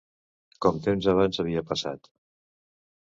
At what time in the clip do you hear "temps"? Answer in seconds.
0.87-1.09